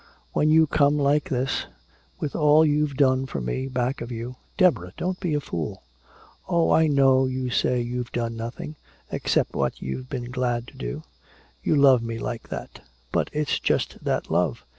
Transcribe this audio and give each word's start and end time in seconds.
When 0.33 0.49
you 0.49 0.65
come 0.65 0.97
like 0.97 1.29
this 1.29 1.67
with 2.19 2.35
all 2.35 2.65
you've 2.65 2.97
done 2.97 3.27
for 3.27 3.39
me 3.39 3.67
back 3.67 4.01
of 4.01 4.11
you" 4.11 4.35
"Deborah! 4.57 4.93
Don't 4.97 5.19
be 5.19 5.35
a 5.35 5.39
fool!" 5.39 5.83
"Oh, 6.49 6.71
I 6.71 6.87
know 6.87 7.27
you 7.27 7.51
say 7.51 7.81
you've 7.81 8.11
done 8.11 8.35
nothing, 8.35 8.77
except 9.11 9.53
what 9.53 9.79
you've 9.79 10.09
been 10.09 10.31
glad 10.31 10.65
to 10.69 10.75
do! 10.75 11.03
You 11.61 11.75
love 11.75 12.01
me 12.01 12.17
like 12.17 12.49
that! 12.49 12.79
But 13.11 13.29
it's 13.31 13.59
just 13.59 14.03
that 14.03 14.31
love! 14.31 14.65